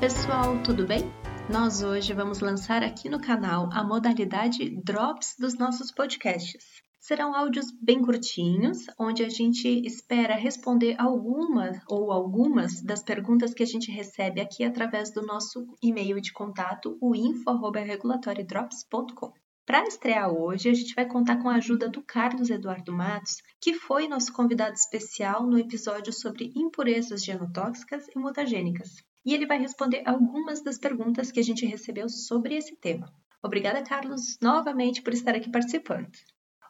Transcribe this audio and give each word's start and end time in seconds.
pessoal, 0.00 0.56
tudo 0.62 0.86
bem? 0.86 1.12
Nós 1.50 1.82
hoje 1.82 2.14
vamos 2.14 2.38
lançar 2.38 2.84
aqui 2.84 3.08
no 3.08 3.20
canal 3.20 3.68
a 3.72 3.82
modalidade 3.82 4.80
Drops 4.84 5.34
dos 5.36 5.58
nossos 5.58 5.90
podcasts. 5.90 6.80
Serão 7.00 7.34
áudios 7.34 7.72
bem 7.82 8.00
curtinhos, 8.00 8.86
onde 8.96 9.24
a 9.24 9.28
gente 9.28 9.66
espera 9.84 10.36
responder 10.36 10.94
alguma 11.00 11.82
ou 11.88 12.12
algumas 12.12 12.80
das 12.80 13.02
perguntas 13.02 13.52
que 13.52 13.64
a 13.64 13.66
gente 13.66 13.90
recebe 13.90 14.40
aqui 14.40 14.62
através 14.62 15.12
do 15.12 15.26
nosso 15.26 15.66
e-mail 15.82 16.20
de 16.20 16.32
contato, 16.32 16.96
o 17.00 17.16
info@regulatoriodrops.com. 17.16 19.32
Para 19.66 19.82
estrear 19.82 20.32
hoje, 20.32 20.70
a 20.70 20.74
gente 20.74 20.94
vai 20.94 21.06
contar 21.06 21.42
com 21.42 21.48
a 21.48 21.56
ajuda 21.56 21.88
do 21.88 22.02
Carlos 22.02 22.50
Eduardo 22.50 22.92
Matos, 22.92 23.38
que 23.60 23.74
foi 23.74 24.06
nosso 24.06 24.32
convidado 24.32 24.74
especial 24.74 25.44
no 25.44 25.58
episódio 25.58 26.12
sobre 26.12 26.52
impurezas 26.54 27.24
genotóxicas 27.24 28.06
e 28.14 28.18
mutagênicas 28.18 29.07
e 29.28 29.34
ele 29.34 29.44
vai 29.44 29.58
responder 29.58 30.02
algumas 30.06 30.62
das 30.62 30.78
perguntas 30.78 31.30
que 31.30 31.38
a 31.38 31.42
gente 31.42 31.66
recebeu 31.66 32.08
sobre 32.08 32.56
esse 32.56 32.74
tema. 32.76 33.12
Obrigada, 33.42 33.82
Carlos, 33.82 34.38
novamente 34.40 35.02
por 35.02 35.12
estar 35.12 35.34
aqui 35.34 35.50
participando. 35.50 36.08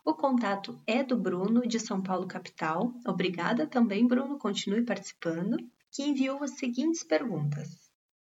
O 0.04 0.12
contato 0.12 0.76
é 0.84 1.04
do 1.04 1.16
Bruno, 1.16 1.68
de 1.68 1.78
São 1.78 2.02
Paulo, 2.02 2.26
capital. 2.26 2.92
Obrigada 3.06 3.64
também, 3.64 4.08
Bruno, 4.08 4.36
continue 4.38 4.84
participando, 4.84 5.56
que 5.92 6.02
enviou 6.02 6.42
as 6.42 6.58
seguintes 6.58 7.04
perguntas. 7.04 7.68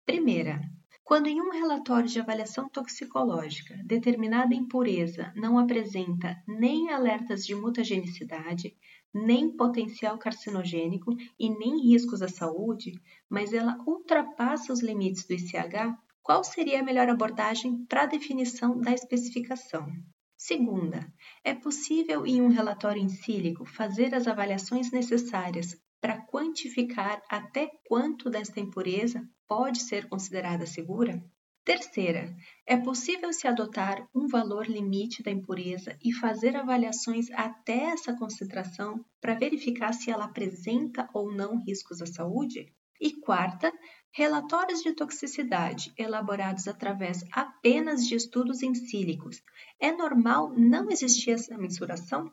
Primeira, 0.06 0.62
quando 1.08 1.28
em 1.28 1.42
um 1.42 1.52
relatório 1.52 2.10
de 2.10 2.20
avaliação 2.20 2.68
toxicológica 2.68 3.80
determinada 3.86 4.54
impureza 4.54 5.32
não 5.38 5.58
apresenta 5.58 6.36
nem 6.46 6.90
alertas 6.92 7.46
de 7.46 7.56
mutagenicidade, 7.56 8.76
nem 9.14 9.50
potencial 9.50 10.18
carcinogênico 10.18 11.16
e 11.40 11.50
nem 11.50 11.82
riscos 11.82 12.22
à 12.22 12.28
saúde, 12.28 12.92
mas 13.30 13.54
ela 13.54 13.78
ultrapassa 13.88 14.74
os 14.74 14.84
limites 14.84 15.26
do 15.26 15.34
ICH, 15.34 15.98
qual 16.22 16.44
seria 16.44 16.82
a 16.82 16.84
melhor 16.84 17.08
abordagem 17.08 17.86
para 17.86 18.04
a 18.04 18.06
definição 18.06 18.78
da 18.78 18.92
especificação? 18.92 19.88
Segunda, 20.36 21.10
é 21.42 21.56
possível 21.56 22.28
em 22.28 22.42
um 22.42 22.50
relatório 22.50 23.02
em 23.02 23.08
sílico 23.08 23.64
fazer 23.64 24.14
as 24.14 24.28
avaliações 24.28 24.92
necessárias 24.92 25.74
para 26.08 26.22
quantificar 26.22 27.22
até 27.30 27.70
quanto 27.86 28.30
desta 28.30 28.62
impureza 28.62 29.30
pode 29.46 29.82
ser 29.82 30.08
considerada 30.08 30.66
segura? 30.66 31.22
Terceira, 31.66 32.34
é 32.66 32.78
possível 32.78 33.34
se 33.34 33.46
adotar 33.46 34.08
um 34.16 34.26
valor 34.26 34.68
limite 34.68 35.22
da 35.22 35.30
impureza 35.30 36.00
e 36.02 36.14
fazer 36.14 36.56
avaliações 36.56 37.30
até 37.32 37.90
essa 37.90 38.16
concentração 38.16 39.04
para 39.20 39.34
verificar 39.34 39.92
se 39.92 40.10
ela 40.10 40.24
apresenta 40.24 41.10
ou 41.14 41.30
não 41.30 41.62
riscos 41.62 42.02
à 42.02 42.06
saúde? 42.06 42.74
E 43.02 43.12
quarta, 43.12 43.70
relatórios 44.10 44.80
de 44.80 44.94
toxicidade 44.94 45.92
elaborados 45.98 46.70
através 46.70 47.22
apenas 47.34 48.08
de 48.08 48.16
estudos 48.16 48.64
em 48.64 48.74
sílicos. 48.74 49.44
É 49.78 49.92
normal 49.92 50.54
não 50.58 50.90
existir 50.90 51.32
essa 51.32 51.58
mensuração? 51.58 52.32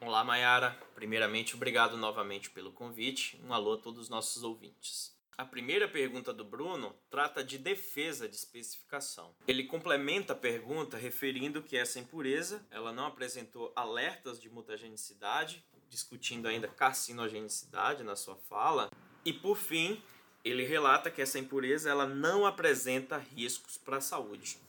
Olá, 0.00 0.22
Mayara. 0.22 0.78
Primeiramente, 0.94 1.56
obrigado 1.56 1.96
novamente 1.96 2.50
pelo 2.50 2.70
convite. 2.70 3.40
Um 3.44 3.52
alô 3.52 3.72
a 3.72 3.78
todos 3.78 4.02
os 4.02 4.08
nossos 4.08 4.44
ouvintes. 4.44 5.12
A 5.36 5.44
primeira 5.44 5.88
pergunta 5.88 6.32
do 6.32 6.44
Bruno 6.44 6.94
trata 7.10 7.42
de 7.42 7.58
defesa 7.58 8.28
de 8.28 8.36
especificação. 8.36 9.34
Ele 9.46 9.64
complementa 9.64 10.34
a 10.34 10.36
pergunta 10.36 10.96
referindo 10.96 11.64
que 11.64 11.76
essa 11.76 11.98
impureza 11.98 12.64
ela 12.70 12.92
não 12.92 13.06
apresentou 13.06 13.72
alertas 13.74 14.40
de 14.40 14.48
mutagenicidade, 14.48 15.64
discutindo 15.90 16.46
ainda 16.46 16.68
carcinogenicidade 16.68 18.04
na 18.04 18.14
sua 18.14 18.36
fala. 18.36 18.92
E 19.24 19.32
por 19.32 19.56
fim, 19.56 20.00
ele 20.44 20.64
relata 20.64 21.10
que 21.10 21.20
essa 21.20 21.40
impureza 21.40 21.90
ela 21.90 22.06
não 22.06 22.46
apresenta 22.46 23.18
riscos 23.18 23.76
para 23.76 23.96
a 23.96 24.00
saúde. 24.00 24.60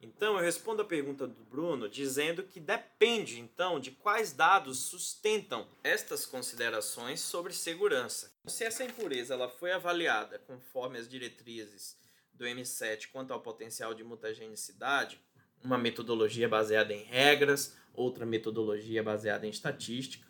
Então 0.00 0.36
eu 0.36 0.44
respondo 0.44 0.82
a 0.82 0.84
pergunta 0.84 1.26
do 1.26 1.44
Bruno 1.44 1.88
dizendo 1.88 2.44
que 2.44 2.60
depende 2.60 3.40
então 3.40 3.80
de 3.80 3.90
quais 3.90 4.32
dados 4.32 4.78
sustentam 4.78 5.66
estas 5.82 6.24
considerações 6.24 7.20
sobre 7.20 7.52
segurança. 7.52 8.32
Se 8.46 8.64
essa 8.64 8.84
impureza 8.84 9.34
ela 9.34 9.48
foi 9.48 9.72
avaliada 9.72 10.38
conforme 10.38 10.98
as 10.98 11.08
diretrizes 11.08 11.98
do 12.32 12.44
M7 12.44 13.08
quanto 13.10 13.32
ao 13.32 13.40
potencial 13.40 13.92
de 13.92 14.04
mutagenicidade, 14.04 15.20
uma 15.62 15.76
metodologia 15.76 16.48
baseada 16.48 16.94
em 16.94 17.02
regras, 17.02 17.76
outra 17.92 18.24
metodologia 18.24 19.02
baseada 19.02 19.46
em 19.46 19.50
estatística, 19.50 20.28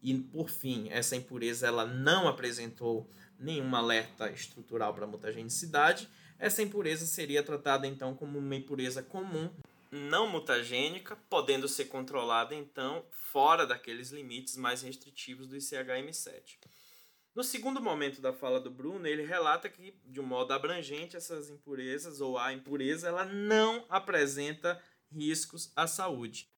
e 0.00 0.14
por 0.14 0.48
fim, 0.48 0.88
essa 0.90 1.16
impureza 1.16 1.66
ela 1.66 1.84
não 1.84 2.28
apresentou 2.28 3.10
nenhum 3.38 3.74
alerta 3.74 4.30
estrutural 4.30 4.94
para 4.94 5.06
mutagenicidade, 5.06 6.08
essa 6.38 6.62
impureza 6.62 7.04
seria 7.04 7.42
tratada 7.42 7.86
então 7.86 8.14
como 8.14 8.38
uma 8.38 8.54
impureza 8.54 9.02
comum, 9.02 9.50
não 9.90 10.28
mutagênica, 10.28 11.16
podendo 11.28 11.66
ser 11.66 11.86
controlada 11.86 12.54
então 12.54 13.04
fora 13.10 13.66
daqueles 13.66 14.10
limites 14.10 14.56
mais 14.56 14.82
restritivos 14.82 15.48
do 15.48 15.56
ICHM7. 15.56 16.58
No 17.34 17.44
segundo 17.44 17.80
momento 17.80 18.20
da 18.20 18.32
fala 18.32 18.60
do 18.60 18.70
Bruno, 18.70 19.06
ele 19.06 19.22
relata 19.22 19.68
que, 19.68 19.94
de 20.04 20.20
um 20.20 20.24
modo 20.24 20.52
abrangente, 20.52 21.16
essas 21.16 21.48
impurezas 21.48 22.20
ou 22.20 22.36
a 22.36 22.52
impureza 22.52 23.08
ela 23.08 23.24
não 23.24 23.84
apresenta 23.88 24.82
riscos 25.10 25.72
à 25.76 25.86
saúde. 25.86 26.48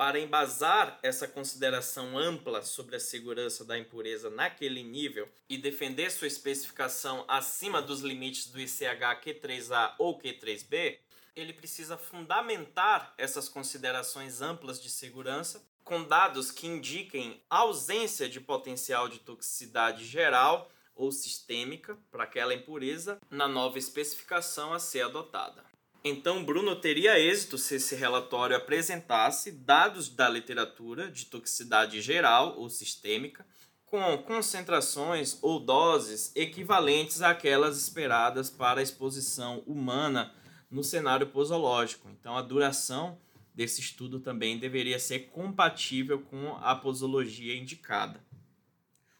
Para 0.00 0.18
embasar 0.18 0.98
essa 1.02 1.28
consideração 1.28 2.16
ampla 2.16 2.62
sobre 2.62 2.96
a 2.96 2.98
segurança 2.98 3.66
da 3.66 3.78
impureza 3.78 4.30
naquele 4.30 4.82
nível 4.82 5.28
e 5.46 5.58
defender 5.58 6.10
sua 6.10 6.26
especificação 6.26 7.22
acima 7.28 7.82
dos 7.82 8.00
limites 8.00 8.46
do 8.46 8.58
ICH 8.58 9.20
Q3A 9.22 9.96
ou 9.98 10.18
Q3B, 10.18 10.96
ele 11.36 11.52
precisa 11.52 11.98
fundamentar 11.98 13.12
essas 13.18 13.46
considerações 13.46 14.40
amplas 14.40 14.82
de 14.82 14.88
segurança 14.88 15.62
com 15.84 16.02
dados 16.02 16.50
que 16.50 16.66
indiquem 16.66 17.38
ausência 17.50 18.26
de 18.26 18.40
potencial 18.40 19.06
de 19.06 19.18
toxicidade 19.18 20.06
geral 20.06 20.72
ou 20.94 21.12
sistêmica 21.12 21.98
para 22.10 22.24
aquela 22.24 22.54
impureza 22.54 23.20
na 23.28 23.46
nova 23.46 23.78
especificação 23.78 24.72
a 24.72 24.78
ser 24.78 25.02
adotada. 25.02 25.62
Então, 26.02 26.42
Bruno 26.42 26.74
teria 26.76 27.18
êxito 27.18 27.58
se 27.58 27.74
esse 27.74 27.94
relatório 27.94 28.56
apresentasse 28.56 29.52
dados 29.52 30.08
da 30.08 30.30
literatura 30.30 31.10
de 31.10 31.26
toxicidade 31.26 32.00
geral 32.00 32.58
ou 32.58 32.70
sistêmica, 32.70 33.44
com 33.84 34.16
concentrações 34.18 35.36
ou 35.42 35.60
doses 35.60 36.32
equivalentes 36.34 37.20
àquelas 37.20 37.76
esperadas 37.76 38.48
para 38.48 38.80
a 38.80 38.82
exposição 38.82 39.62
humana 39.66 40.32
no 40.70 40.82
cenário 40.82 41.26
posológico. 41.26 42.08
Então, 42.08 42.34
a 42.34 42.42
duração 42.42 43.18
desse 43.54 43.82
estudo 43.82 44.20
também 44.20 44.58
deveria 44.58 44.98
ser 44.98 45.26
compatível 45.30 46.20
com 46.20 46.56
a 46.62 46.74
posologia 46.74 47.54
indicada. 47.54 48.24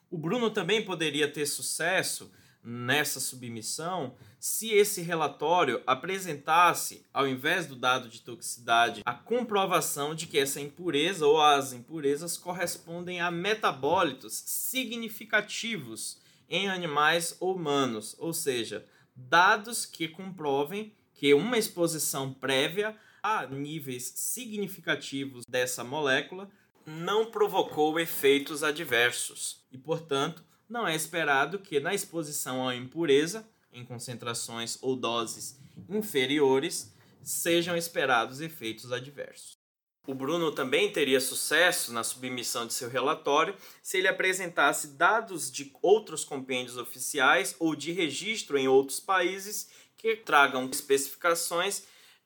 O 0.08 0.16
Bruno 0.16 0.50
também 0.50 0.82
poderia 0.82 1.30
ter 1.30 1.44
sucesso 1.44 2.32
nessa 2.62 3.20
submissão 3.20 4.14
se 4.38 4.70
esse 4.70 5.02
relatório 5.02 5.82
apresentasse, 5.86 7.04
ao 7.12 7.28
invés 7.28 7.66
do 7.66 7.76
dado 7.76 8.08
de 8.08 8.22
toxicidade, 8.22 9.02
a 9.04 9.14
comprovação 9.14 10.14
de 10.14 10.26
que 10.26 10.38
essa 10.38 10.60
impureza 10.60 11.26
ou 11.26 11.40
as 11.40 11.72
impurezas 11.72 12.36
correspondem 12.36 13.20
a 13.20 13.30
metabólitos 13.30 14.42
significativos 14.46 16.18
em 16.48 16.68
animais 16.68 17.36
ou 17.38 17.54
humanos, 17.54 18.16
ou 18.18 18.32
seja, 18.32 18.84
dados 19.14 19.84
que 19.84 20.08
comprovem 20.08 20.92
que 21.14 21.34
uma 21.34 21.58
exposição 21.58 22.32
prévia 22.32 22.96
a 23.22 23.46
níveis 23.46 24.12
significativos 24.16 25.44
dessa 25.46 25.84
molécula 25.84 26.50
não 26.86 27.30
provocou 27.30 28.00
efeitos 28.00 28.62
adversos. 28.64 29.62
E, 29.70 29.76
portanto, 29.76 30.42
não 30.70 30.86
é 30.86 30.94
esperado 30.94 31.58
que 31.58 31.80
na 31.80 31.92
exposição 31.92 32.66
à 32.66 32.76
impureza, 32.76 33.46
em 33.72 33.84
concentrações 33.84 34.78
ou 34.80 34.94
doses 34.94 35.58
inferiores, 35.88 36.94
sejam 37.22 37.76
esperados 37.76 38.40
efeitos 38.40 38.92
adversos. 38.92 39.58
O 40.06 40.14
Bruno 40.14 40.52
também 40.52 40.90
teria 40.90 41.20
sucesso 41.20 41.92
na 41.92 42.02
submissão 42.02 42.66
de 42.66 42.72
seu 42.72 42.88
relatório 42.88 43.54
se 43.82 43.98
ele 43.98 44.08
apresentasse 44.08 44.88
dados 44.88 45.50
de 45.50 45.72
outros 45.82 46.24
compêndios 46.24 46.76
oficiais 46.76 47.54
ou 47.58 47.74
de 47.74 47.92
registro 47.92 48.56
em 48.56 48.66
outros 48.66 49.00
países 49.00 49.68
que 49.96 50.16
tragam 50.16 50.68
especificações 50.70 51.82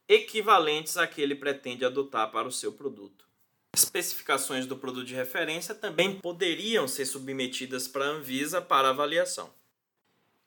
equivalentes 0.07 0.97
à 0.97 1.07
que 1.07 1.35
pretende 1.35 1.85
adotar 1.85 2.31
para 2.31 2.47
o 2.47 2.53
seu 2.53 2.73
produto 2.73 3.25
especificações 3.75 4.67
do 4.67 4.77
produto 4.77 5.07
de 5.07 5.15
referência 5.15 5.75
também 5.75 6.21
poderiam 6.21 6.87
ser 6.87 7.07
submetidas 7.07 7.89
para 7.89 8.05
a 8.05 8.09
Anvisa 8.09 8.63
para 8.63 8.91
avaliação. 8.91 9.53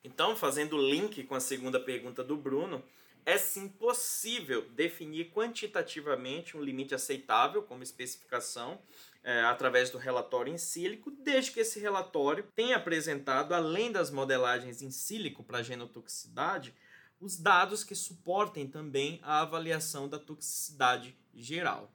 Então, 0.04 0.36
fazendo 0.36 0.78
link 0.78 1.24
com 1.24 1.36
a 1.36 1.40
segunda 1.40 1.80
pergunta 1.80 2.24
do 2.24 2.38
Bruno, 2.38 2.84
é 3.26 3.38
sim 3.38 3.68
possível 3.68 4.70
definir 4.70 5.32
quantitativamente 5.32 6.56
um 6.56 6.62
limite 6.62 6.96
aceitável 6.96 7.62
como 7.62 7.84
especificação 7.84 8.80
é, 9.22 9.42
através 9.42 9.90
do 9.90 9.98
relatório 9.98 10.54
em 10.54 10.58
sílico, 10.58 11.12
desde 11.12 11.52
que 11.52 11.60
esse 11.60 11.78
relatório 11.78 12.46
tenha 12.56 12.78
apresentado, 12.78 13.54
além 13.54 13.92
das 13.92 14.10
modelagens 14.10 14.82
em 14.82 14.90
sílico 14.90 15.44
para 15.44 15.62
genotoxicidade, 15.62 16.74
os 17.20 17.38
dados 17.38 17.84
que 17.84 17.96
suportem 17.96 18.66
também 18.66 19.20
a 19.22 19.42
avaliação 19.42 20.08
da 20.08 20.18
toxicidade 20.18 21.14
geral. 21.34 21.92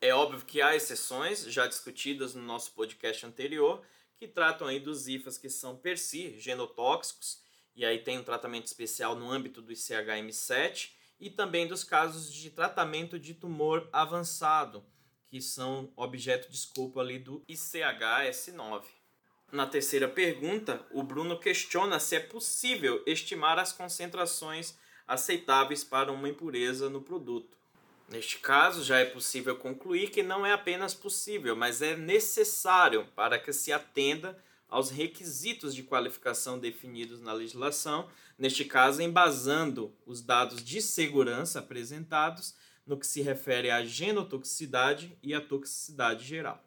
É 0.00 0.12
óbvio 0.12 0.44
que 0.44 0.60
há 0.60 0.76
exceções, 0.76 1.44
já 1.44 1.66
discutidas 1.66 2.34
no 2.34 2.42
nosso 2.42 2.72
podcast 2.72 3.24
anterior, 3.24 3.82
que 4.18 4.28
tratam 4.28 4.66
aí 4.66 4.78
dos 4.78 5.08
IFAs 5.08 5.38
que 5.38 5.48
são 5.48 5.76
per 5.76 5.98
si 5.98 6.38
genotóxicos, 6.38 7.40
e 7.74 7.84
aí 7.84 7.98
tem 7.98 8.18
um 8.18 8.24
tratamento 8.24 8.66
especial 8.66 9.14
no 9.14 9.30
âmbito 9.30 9.62
do 9.62 9.72
ICHM7, 9.72 10.90
e 11.18 11.30
também 11.30 11.66
dos 11.66 11.82
casos 11.82 12.32
de 12.32 12.50
tratamento 12.50 13.18
de 13.18 13.32
tumor 13.32 13.88
avançado, 13.90 14.84
que 15.28 15.40
são 15.40 15.90
objeto 15.96 16.50
de 16.50 16.56
escopo 16.56 17.00
ali 17.00 17.18
do 17.18 17.42
ICHS9. 17.48 18.84
Na 19.50 19.66
terceira 19.66 20.08
pergunta, 20.08 20.84
o 20.90 21.02
Bruno 21.02 21.38
questiona 21.38 21.98
se 21.98 22.16
é 22.16 22.20
possível 22.20 23.02
estimar 23.06 23.58
as 23.58 23.72
concentrações 23.72 24.76
aceitáveis 25.06 25.84
para 25.84 26.12
uma 26.12 26.28
impureza 26.28 26.90
no 26.90 27.00
produto. 27.00 27.56
Neste 28.08 28.38
caso, 28.38 28.84
já 28.84 28.98
é 28.98 29.04
possível 29.04 29.56
concluir 29.56 30.10
que 30.10 30.22
não 30.22 30.46
é 30.46 30.52
apenas 30.52 30.94
possível, 30.94 31.56
mas 31.56 31.82
é 31.82 31.96
necessário 31.96 33.06
para 33.16 33.38
que 33.38 33.52
se 33.52 33.72
atenda 33.72 34.38
aos 34.68 34.90
requisitos 34.90 35.74
de 35.74 35.82
qualificação 35.82 36.58
definidos 36.58 37.20
na 37.20 37.32
legislação, 37.32 38.08
neste 38.38 38.64
caso, 38.64 39.02
embasando 39.02 39.92
os 40.06 40.20
dados 40.20 40.62
de 40.62 40.80
segurança 40.80 41.58
apresentados 41.58 42.54
no 42.86 42.96
que 42.96 43.06
se 43.06 43.20
refere 43.20 43.70
à 43.70 43.84
genotoxicidade 43.84 45.16
e 45.20 45.34
à 45.34 45.40
toxicidade 45.40 46.24
geral. 46.24 46.62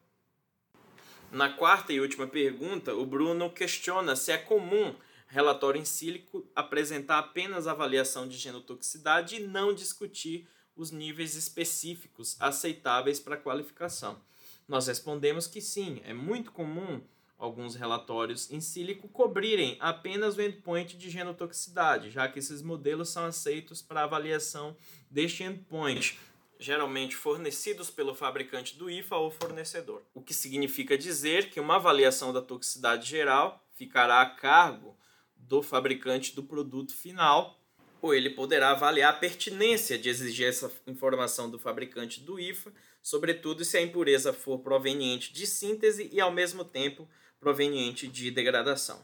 Na 1.31 1.50
quarta 1.50 1.94
e 1.94 2.01
última 2.01 2.27
pergunta, 2.27 2.94
o 2.94 3.06
Bruno 3.06 3.50
questiona 3.50 4.15
se 4.15 4.31
é 4.31 4.38
comum 4.38 4.94
relatório 5.27 5.80
em 5.80 5.85
sílico 5.85 6.45
apresentar 6.56 7.19
apenas 7.19 7.68
avaliação 7.68 8.27
de 8.27 8.35
genotoxicidade 8.35 9.35
e 9.35 9.47
não 9.47 9.74
discutir 9.74 10.47
os 10.80 10.92
níveis 10.92 11.36
específicos 11.36 12.38
aceitáveis 12.40 13.20
para 13.20 13.36
qualificação. 13.36 14.18
Nós 14.66 14.88
respondemos 14.88 15.46
que 15.46 15.60
sim, 15.60 16.02
é 16.06 16.14
muito 16.14 16.52
comum 16.52 17.02
alguns 17.38 17.76
relatórios 17.76 18.50
em 18.50 18.62
sílico 18.62 19.08
cobrirem 19.10 19.78
apenas 19.80 20.38
o 20.38 20.42
endpoint 20.42 20.98
de 20.98 21.10
genotoxicidade, 21.10 22.10
já 22.10 22.28
que 22.30 22.40
esses 22.40 22.62
modelos 22.62 23.10
são 23.10 23.26
aceitos 23.26 23.81
para 23.81 24.04
avaliação 24.04 24.76
deste 25.12 25.44
endpoint, 25.44 26.18
geralmente 26.60 27.16
fornecidos 27.16 27.90
pelo 27.90 28.16
fabricante 28.16 28.78
do 28.78 28.90
IFA 28.90 29.18
ou 29.18 29.31
fornecedor. 29.31 30.02
O 30.14 30.22
que 30.22 30.34
significa 30.34 30.98
dizer 30.98 31.50
que 31.50 31.60
uma 31.60 31.76
avaliação 31.76 32.31
da 32.31 32.42
toxicidade 32.42 33.08
geral 33.08 33.66
ficará 33.74 34.22
a 34.22 34.30
cargo 34.30 34.98
do 35.36 35.62
fabricante 35.62 36.36
do 36.36 36.44
produto 36.44 36.94
final, 36.94 37.58
ou 38.01 38.13
ele 38.13 38.30
poderá 38.30 38.72
avaliar 38.72 39.13
a 39.13 39.18
pertinência 39.18 39.98
de 39.98 40.10
exigir 40.10 40.48
essa 40.48 40.72
informação 40.88 41.50
do 41.50 41.60
fabricante 41.60 42.22
do 42.22 42.40
IFA, 42.40 42.72
sobretudo 43.01 43.66
se 43.66 43.78
a 43.78 43.81
impureza 43.81 44.31
for 44.31 44.60
proveniente 44.60 45.34
de 45.34 45.46
síntese 45.46 46.10
e 46.12 46.22
ao 46.22 46.31
mesmo 46.31 46.63
tempo 46.63 47.07
proveniente 47.40 48.07
de 48.07 48.31
degradação. 48.31 49.04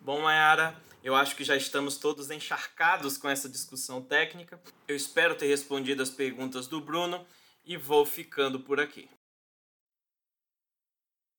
Bom, 0.00 0.20
Mayara, 0.20 0.76
eu 1.02 1.14
acho 1.14 1.36
que 1.36 1.44
já 1.44 1.56
estamos 1.56 1.96
todos 1.96 2.30
encharcados 2.30 3.16
com 3.16 3.28
essa 3.28 3.48
discussão 3.48 4.02
técnica. 4.02 4.60
Eu 4.88 4.96
espero 4.96 5.34
ter 5.34 5.46
respondido 5.46 6.02
as 6.02 6.10
perguntas 6.10 6.66
do 6.66 6.80
Bruno 6.80 7.26
e 7.64 7.76
vou 7.76 8.04
ficando 8.04 8.60
por 8.60 8.80
aqui. 8.80 9.08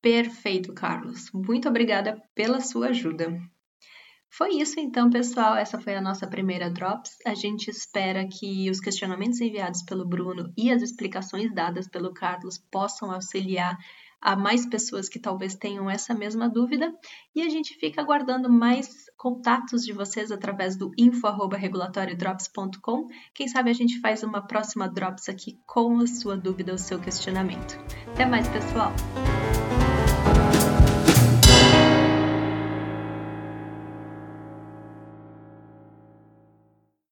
Perfeito, 0.02 0.72
Carlos. 0.74 1.32
Muito 1.32 1.68
obrigada 1.68 2.22
pela 2.36 2.62
sua 2.62 2.90
ajuda. 2.90 3.42
Foi 4.38 4.56
isso 4.56 4.82
então, 4.82 5.10
pessoal. 5.10 5.56
Essa 5.56 5.80
foi 5.80 5.96
a 5.96 6.02
nossa 6.02 6.28
primeira 6.28 6.70
Drops. 6.70 7.16
A 7.26 7.34
gente 7.34 7.70
espera 7.70 8.28
que 8.28 8.70
os 8.70 8.82
questionamentos 8.82 9.40
enviados 9.40 9.82
pelo 9.84 10.06
Bruno 10.06 10.52
e 10.58 10.70
as 10.70 10.82
explicações 10.82 11.54
dadas 11.54 11.88
pelo 11.88 12.14
Carlos 12.14 12.58
possam 12.70 13.12
auxiliar 13.12 13.78
a 14.22 14.36
mais 14.36 14.66
pessoas 14.66 15.08
que 15.08 15.20
talvez 15.20 15.56
tenham 15.56 15.90
essa 15.90 16.14
mesma 16.14 16.50
dúvida 16.50 16.94
e 17.34 17.44
a 17.44 17.50
gente 17.50 17.76
fica 17.76 18.02
aguardando 18.02 18.52
mais 18.52 19.06
contatos 19.16 19.84
de 19.84 19.94
vocês 19.94 20.30
através 20.32 20.76
do 20.76 20.92
info@regulatoriodrops.com. 20.98 23.08
Quem 23.34 23.48
sabe 23.48 23.70
a 23.70 23.74
gente 23.74 24.02
faz 24.02 24.22
uma 24.22 24.46
próxima 24.46 24.90
drops 24.90 25.30
aqui 25.30 25.62
com 25.66 26.00
a 26.00 26.08
sua 26.08 26.36
dúvida 26.36 26.74
ou 26.74 26.78
seu 26.78 27.00
questionamento. 27.00 27.80
Até 28.12 28.26
mais, 28.26 28.50
pessoal. 28.50 28.92